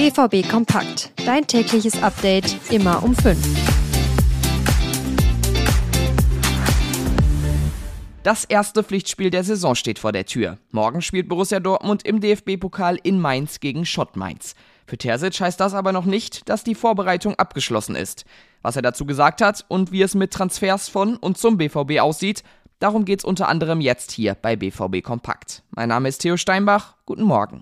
BVB 0.00 0.48
Kompakt. 0.48 1.12
Dein 1.26 1.46
tägliches 1.46 2.02
Update 2.02 2.56
immer 2.70 3.02
um 3.02 3.14
5. 3.14 3.36
Das 8.22 8.46
erste 8.46 8.82
Pflichtspiel 8.82 9.28
der 9.28 9.44
Saison 9.44 9.74
steht 9.74 9.98
vor 9.98 10.12
der 10.12 10.24
Tür. 10.24 10.56
Morgen 10.70 11.02
spielt 11.02 11.28
Borussia 11.28 11.60
Dortmund 11.60 12.06
im 12.06 12.22
DFB-Pokal 12.22 12.96
in 13.02 13.20
Mainz 13.20 13.60
gegen 13.60 13.84
Schott 13.84 14.16
Mainz. 14.16 14.54
Für 14.86 14.96
Terzic 14.96 15.38
heißt 15.38 15.60
das 15.60 15.74
aber 15.74 15.92
noch 15.92 16.06
nicht, 16.06 16.48
dass 16.48 16.64
die 16.64 16.74
Vorbereitung 16.74 17.34
abgeschlossen 17.34 17.94
ist. 17.94 18.24
Was 18.62 18.76
er 18.76 18.82
dazu 18.82 19.04
gesagt 19.04 19.42
hat 19.42 19.66
und 19.68 19.92
wie 19.92 20.00
es 20.00 20.14
mit 20.14 20.30
Transfers 20.30 20.88
von 20.88 21.18
und 21.18 21.36
zum 21.36 21.58
BVB 21.58 22.00
aussieht, 22.00 22.42
darum 22.78 23.04
geht's 23.04 23.22
unter 23.22 23.48
anderem 23.48 23.82
jetzt 23.82 24.12
hier 24.12 24.34
bei 24.34 24.56
BVB 24.56 25.02
Kompakt. 25.02 25.62
Mein 25.72 25.90
Name 25.90 26.08
ist 26.08 26.22
Theo 26.22 26.38
Steinbach. 26.38 26.94
Guten 27.04 27.24
Morgen. 27.24 27.60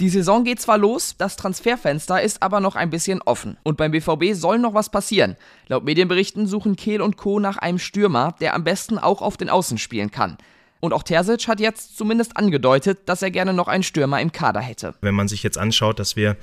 Die 0.00 0.08
Saison 0.08 0.44
geht 0.44 0.62
zwar 0.62 0.78
los, 0.78 1.14
das 1.18 1.36
Transferfenster 1.36 2.22
ist 2.22 2.42
aber 2.42 2.60
noch 2.60 2.74
ein 2.74 2.88
bisschen 2.88 3.20
offen. 3.20 3.58
Und 3.62 3.76
beim 3.76 3.90
BVB 3.90 4.32
soll 4.32 4.58
noch 4.58 4.72
was 4.72 4.88
passieren. 4.88 5.36
Laut 5.68 5.84
Medienberichten 5.84 6.46
suchen 6.46 6.74
Kehl 6.74 7.02
und 7.02 7.18
Co. 7.18 7.38
nach 7.38 7.58
einem 7.58 7.78
Stürmer, 7.78 8.34
der 8.40 8.54
am 8.54 8.64
besten 8.64 8.98
auch 8.98 9.20
auf 9.20 9.36
den 9.36 9.50
Außen 9.50 9.76
spielen 9.76 10.10
kann. 10.10 10.38
Und 10.80 10.94
auch 10.94 11.02
Terzic 11.02 11.46
hat 11.46 11.60
jetzt 11.60 11.96
zumindest 11.96 12.36
angedeutet, 12.36 13.00
dass 13.06 13.22
er 13.22 13.30
gerne 13.30 13.52
noch 13.52 13.68
einen 13.68 13.82
Stürmer 13.82 14.20
im 14.20 14.32
Kader 14.32 14.60
hätte. 14.60 14.94
Wenn 15.02 15.14
man 15.14 15.28
sich 15.28 15.42
jetzt 15.42 15.58
anschaut, 15.58 15.98
dass 15.98 16.16
wir 16.16 16.36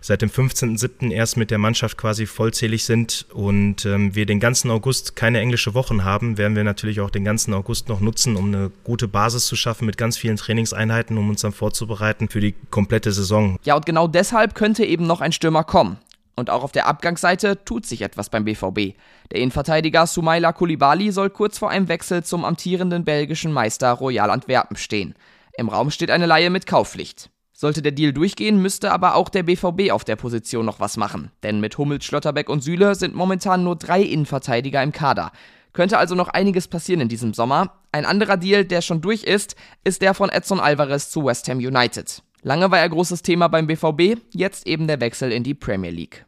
seit 0.00 0.22
dem 0.22 0.28
15.07. 0.28 1.10
erst 1.10 1.36
mit 1.36 1.50
der 1.50 1.58
Mannschaft 1.58 1.96
quasi 1.96 2.26
vollzählig 2.26 2.84
sind 2.84 3.26
und 3.32 3.86
ähm, 3.86 4.14
wir 4.14 4.26
den 4.26 4.40
ganzen 4.40 4.70
August 4.70 5.16
keine 5.16 5.40
englische 5.40 5.74
Wochen 5.74 6.04
haben, 6.04 6.36
werden 6.36 6.54
wir 6.54 6.64
natürlich 6.64 7.00
auch 7.00 7.10
den 7.10 7.24
ganzen 7.24 7.54
August 7.54 7.88
noch 7.88 8.00
nutzen, 8.00 8.36
um 8.36 8.46
eine 8.46 8.70
gute 8.84 9.08
Basis 9.08 9.46
zu 9.46 9.56
schaffen 9.56 9.86
mit 9.86 9.96
ganz 9.96 10.18
vielen 10.18 10.36
Trainingseinheiten, 10.36 11.16
um 11.16 11.30
uns 11.30 11.40
dann 11.40 11.52
vorzubereiten 11.52 12.28
für 12.28 12.40
die 12.40 12.54
komplette 12.70 13.12
Saison. 13.12 13.58
Ja, 13.64 13.76
und 13.76 13.86
genau 13.86 14.06
deshalb 14.06 14.54
könnte 14.54 14.84
eben 14.84 15.06
noch 15.06 15.20
ein 15.20 15.32
Stürmer 15.32 15.64
kommen. 15.64 15.98
Und 16.38 16.50
auch 16.50 16.62
auf 16.62 16.70
der 16.70 16.86
Abgangsseite 16.86 17.64
tut 17.64 17.84
sich 17.84 18.02
etwas 18.02 18.30
beim 18.30 18.44
BVB. 18.44 18.96
Der 19.32 19.40
Innenverteidiger 19.40 20.06
Sumaila 20.06 20.52
Koulibaly 20.52 21.10
soll 21.10 21.30
kurz 21.30 21.58
vor 21.58 21.70
einem 21.70 21.88
Wechsel 21.88 22.22
zum 22.22 22.44
amtierenden 22.44 23.04
belgischen 23.04 23.52
Meister 23.52 23.90
Royal 23.92 24.30
Antwerpen 24.30 24.76
stehen. 24.76 25.14
Im 25.56 25.68
Raum 25.68 25.90
steht 25.90 26.12
eine 26.12 26.26
Laie 26.26 26.50
mit 26.50 26.66
Kaufpflicht. 26.66 27.30
Sollte 27.52 27.82
der 27.82 27.90
Deal 27.90 28.12
durchgehen, 28.12 28.62
müsste 28.62 28.92
aber 28.92 29.16
auch 29.16 29.28
der 29.28 29.42
BVB 29.42 29.90
auf 29.90 30.04
der 30.04 30.14
Position 30.14 30.64
noch 30.64 30.78
was 30.78 30.96
machen. 30.96 31.32
Denn 31.42 31.58
mit 31.58 31.76
Hummels, 31.76 32.04
Schlotterbeck 32.04 32.48
und 32.48 32.62
Süle 32.62 32.94
sind 32.94 33.16
momentan 33.16 33.64
nur 33.64 33.74
drei 33.74 34.00
Innenverteidiger 34.00 34.80
im 34.80 34.92
Kader. 34.92 35.32
Könnte 35.72 35.98
also 35.98 36.14
noch 36.14 36.28
einiges 36.28 36.68
passieren 36.68 37.00
in 37.00 37.08
diesem 37.08 37.34
Sommer. 37.34 37.80
Ein 37.90 38.06
anderer 38.06 38.36
Deal, 38.36 38.64
der 38.64 38.80
schon 38.80 39.00
durch 39.00 39.24
ist, 39.24 39.56
ist 39.82 40.02
der 40.02 40.14
von 40.14 40.30
Edson 40.30 40.60
Alvarez 40.60 41.10
zu 41.10 41.24
West 41.24 41.48
Ham 41.48 41.58
United. 41.58 42.22
Lange 42.42 42.70
war 42.70 42.78
er 42.78 42.88
großes 42.88 43.22
Thema 43.22 43.48
beim 43.48 43.66
BVB, 43.66 44.20
jetzt 44.30 44.68
eben 44.68 44.86
der 44.86 45.00
Wechsel 45.00 45.32
in 45.32 45.42
die 45.42 45.54
Premier 45.54 45.90
League. 45.90 46.27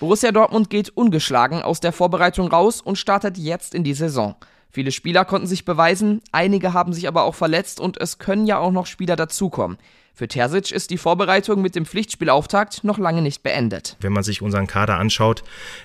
Borussia 0.00 0.32
Dortmund 0.32 0.70
geht 0.70 0.88
ungeschlagen 0.96 1.60
aus 1.60 1.78
der 1.80 1.92
Vorbereitung 1.92 2.48
raus 2.48 2.80
und 2.80 2.96
startet 2.96 3.36
jetzt 3.36 3.74
in 3.74 3.84
die 3.84 3.92
Saison. 3.92 4.34
Viele 4.70 4.92
Spieler 4.92 5.26
konnten 5.26 5.46
sich 5.46 5.66
beweisen, 5.66 6.22
einige 6.32 6.72
haben 6.72 6.94
sich 6.94 7.06
aber 7.06 7.24
auch 7.24 7.34
verletzt 7.34 7.80
und 7.80 8.00
es 8.00 8.16
können 8.16 8.46
ja 8.46 8.56
auch 8.56 8.72
noch 8.72 8.86
Spieler 8.86 9.14
dazukommen. 9.14 9.76
Für 10.20 10.28
Terzic 10.28 10.70
ist 10.70 10.90
die 10.90 10.98
Vorbereitung 10.98 11.62
mit 11.62 11.74
dem 11.74 11.86
Pflichtspielauftakt 11.86 12.84
noch 12.84 12.98
lange 12.98 13.22
nicht 13.22 13.42
beendet. 13.42 13.96
Wenn 14.02 14.12
man 14.12 14.22
sich 14.22 14.42
unseren 14.42 14.66
Kader 14.66 14.98
anschaut, 14.98 15.42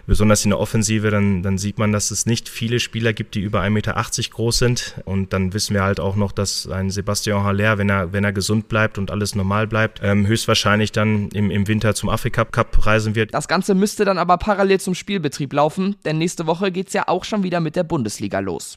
besonders 0.07 0.43
in 0.43 0.49
der 0.49 0.59
Offensive, 0.59 1.09
dann, 1.09 1.41
dann 1.41 1.57
sieht 1.57 1.77
man, 1.77 1.93
dass 1.93 2.11
es 2.11 2.25
nicht 2.25 2.49
viele 2.49 2.81
Spieler 2.81 3.13
gibt, 3.13 3.35
die 3.35 3.39
über 3.39 3.61
1,80 3.61 3.69
Meter 3.69 3.93
groß 4.31 4.57
sind. 4.57 4.95
Und 5.05 5.31
dann 5.31 5.53
wissen 5.53 5.73
wir 5.73 5.83
halt 5.83 6.01
auch 6.01 6.17
noch, 6.17 6.33
dass 6.33 6.67
ein 6.67 6.89
Sebastian 6.89 7.45
Haller, 7.45 7.77
wenn 7.77 7.89
er, 7.89 8.11
wenn 8.11 8.25
er 8.25 8.33
gesund 8.33 8.67
bleibt 8.67 8.97
und 8.97 9.09
alles 9.09 9.35
normal 9.35 9.67
bleibt, 9.67 10.01
ähm, 10.03 10.27
höchstwahrscheinlich 10.27 10.91
dann 10.91 11.29
im, 11.29 11.49
im 11.49 11.69
Winter 11.69 11.95
zum 11.95 12.09
Afrika 12.09 12.43
Cup 12.43 12.85
reisen 12.85 13.15
wird. 13.15 13.33
Das 13.33 13.47
Ganze 13.47 13.73
müsste 13.73 14.03
dann 14.03 14.17
aber 14.17 14.37
parallel 14.37 14.81
zum 14.81 14.95
Spielbetrieb 14.95 15.53
laufen, 15.53 15.95
denn 16.03 16.17
nächste 16.17 16.45
Woche 16.45 16.73
geht 16.73 16.87
es 16.87 16.93
ja 16.93 17.07
auch 17.07 17.23
schon 17.23 17.43
wieder 17.43 17.61
mit 17.61 17.77
der 17.77 17.83
Bundesliga 17.83 18.39
los. 18.39 18.75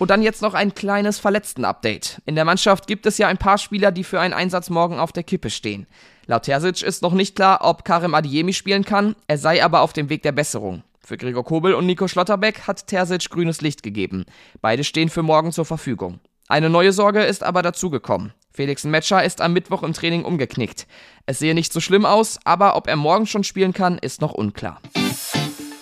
Und 0.00 0.08
dann 0.08 0.22
jetzt 0.22 0.40
noch 0.40 0.54
ein 0.54 0.74
kleines 0.74 1.18
Verletzten-Update. 1.18 2.22
In 2.24 2.34
der 2.34 2.46
Mannschaft 2.46 2.86
gibt 2.86 3.04
es 3.04 3.18
ja 3.18 3.28
ein 3.28 3.36
paar 3.36 3.58
Spieler, 3.58 3.92
die 3.92 4.02
für 4.02 4.18
einen 4.18 4.32
Einsatz 4.32 4.70
morgen 4.70 4.98
auf 4.98 5.12
der 5.12 5.24
Kippe 5.24 5.50
stehen. 5.50 5.86
Laut 6.24 6.44
Terzic 6.44 6.82
ist 6.82 7.02
noch 7.02 7.12
nicht 7.12 7.36
klar, 7.36 7.58
ob 7.60 7.84
Karim 7.84 8.14
Adiemi 8.14 8.54
spielen 8.54 8.86
kann, 8.86 9.14
er 9.26 9.36
sei 9.36 9.62
aber 9.62 9.82
auf 9.82 9.92
dem 9.92 10.08
Weg 10.08 10.22
der 10.22 10.32
Besserung. 10.32 10.84
Für 11.00 11.18
Gregor 11.18 11.44
Kobel 11.44 11.74
und 11.74 11.84
Nico 11.84 12.08
Schlotterbeck 12.08 12.66
hat 12.66 12.86
Terzic 12.86 13.28
grünes 13.28 13.60
Licht 13.60 13.82
gegeben. 13.82 14.24
Beide 14.62 14.84
stehen 14.84 15.10
für 15.10 15.22
morgen 15.22 15.52
zur 15.52 15.66
Verfügung. 15.66 16.18
Eine 16.48 16.70
neue 16.70 16.92
Sorge 16.92 17.22
ist 17.22 17.42
aber 17.42 17.60
dazugekommen. 17.60 18.32
Felix 18.50 18.84
Metscher 18.84 19.22
ist 19.22 19.42
am 19.42 19.52
Mittwoch 19.52 19.82
im 19.82 19.92
Training 19.92 20.24
umgeknickt. 20.24 20.86
Es 21.26 21.40
sehe 21.40 21.54
nicht 21.54 21.74
so 21.74 21.80
schlimm 21.80 22.06
aus, 22.06 22.38
aber 22.44 22.74
ob 22.74 22.88
er 22.88 22.96
morgen 22.96 23.26
schon 23.26 23.44
spielen 23.44 23.74
kann, 23.74 23.98
ist 23.98 24.22
noch 24.22 24.32
unklar. 24.32 24.80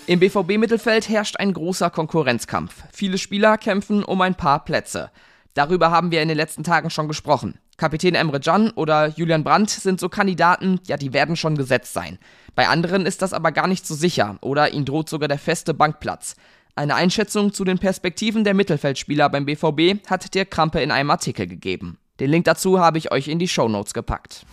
Im 0.09 0.21
BVB-Mittelfeld 0.21 1.11
herrscht 1.11 1.37
ein 1.37 1.53
großer 1.53 1.91
Konkurrenzkampf. 1.91 2.83
Viele 2.91 3.19
Spieler 3.19 3.59
kämpfen 3.59 4.03
um 4.03 4.23
ein 4.23 4.35
paar 4.35 4.65
Plätze. 4.65 5.11
Darüber 5.53 5.91
haben 5.91 6.11
wir 6.11 6.23
in 6.23 6.29
den 6.29 6.37
letzten 6.39 6.65
Tagen 6.65 6.89
schon 6.89 7.09
gesprochen. 7.09 7.59
Kapitän 7.77 8.15
Emre 8.15 8.41
Can 8.41 8.71
oder 8.71 9.09
Julian 9.09 9.45
Brandt 9.45 9.69
sind 9.69 10.01
so 10.01 10.09
Kandidaten, 10.09 10.81
ja, 10.87 10.97
die 10.97 11.13
werden 11.13 11.37
schon 11.37 11.59
gesetzt 11.59 11.93
sein. 11.93 12.19
Bei 12.55 12.69
anderen 12.69 13.05
ist 13.05 13.21
das 13.21 13.35
aber 13.35 13.53
gar 13.53 13.67
nicht 13.67 13.87
so 13.87 13.95
sicher 13.95 14.39
oder 14.41 14.73
ihnen 14.73 14.87
droht 14.87 15.11
sogar 15.11 15.29
der 15.29 15.39
feste 15.39 15.75
Bankplatz. 15.75 16.37
Eine 16.75 16.95
Einschätzung 16.95 17.53
zu 17.53 17.65
den 17.65 17.79
Perspektiven 17.79 18.45
der 18.45 18.55
Mittelfeldspieler 18.55 19.29
beim 19.29 19.45
BVB 19.45 20.09
hat 20.09 20.35
Dirk 20.35 20.51
Krampe 20.51 20.81
in 20.81 20.91
einem 20.91 21.11
Artikel 21.11 21.47
gegeben. 21.47 21.99
Den 22.19 22.31
Link 22.31 22.47
dazu 22.47 22.81
habe 22.81 22.97
ich 22.97 23.13
euch 23.13 23.29
in 23.29 23.39
die 23.39 23.47
Show 23.47 23.69
Notes 23.69 23.93
gepackt. 23.93 24.47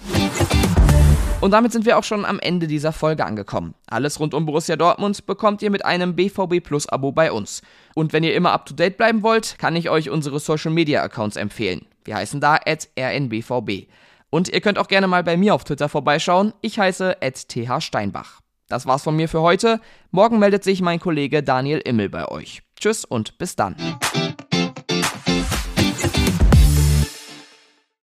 Und 1.41 1.51
damit 1.51 1.71
sind 1.71 1.85
wir 1.85 1.97
auch 1.97 2.03
schon 2.03 2.25
am 2.25 2.39
Ende 2.39 2.67
dieser 2.67 2.91
Folge 2.91 3.25
angekommen. 3.25 3.75
Alles 3.87 4.19
rund 4.19 4.33
um 4.33 4.45
Borussia 4.45 4.75
Dortmund 4.75 5.25
bekommt 5.25 5.61
ihr 5.61 5.69
mit 5.69 5.85
einem 5.85 6.15
BVB 6.15 6.63
Plus 6.63 6.89
Abo 6.89 7.11
bei 7.11 7.31
uns. 7.31 7.61
Und 7.93 8.13
wenn 8.13 8.23
ihr 8.23 8.33
immer 8.33 8.51
up 8.51 8.65
to 8.65 8.73
date 8.73 8.97
bleiben 8.97 9.21
wollt, 9.21 9.57
kann 9.59 9.75
ich 9.75 9.89
euch 9.89 10.09
unsere 10.09 10.39
Social 10.39 10.71
Media 10.71 11.03
Accounts 11.03 11.35
empfehlen. 11.35 11.85
Wir 12.03 12.15
heißen 12.15 12.41
da 12.41 12.55
rnbvb. 12.55 13.87
Und 14.29 14.49
ihr 14.49 14.61
könnt 14.61 14.79
auch 14.79 14.87
gerne 14.87 15.07
mal 15.07 15.23
bei 15.23 15.37
mir 15.37 15.53
auf 15.53 15.63
Twitter 15.63 15.87
vorbeischauen. 15.87 16.53
Ich 16.61 16.79
heiße 16.79 17.17
thsteinbach. 17.21 18.41
Das 18.67 18.85
war's 18.87 19.03
von 19.03 19.15
mir 19.15 19.29
für 19.29 19.41
heute. 19.41 19.79
Morgen 20.11 20.39
meldet 20.39 20.63
sich 20.63 20.81
mein 20.81 20.99
Kollege 20.99 21.43
Daniel 21.43 21.79
Immel 21.79 22.09
bei 22.09 22.27
euch. 22.27 22.63
Tschüss 22.79 23.05
und 23.05 23.37
bis 23.37 23.55
dann. 23.55 23.75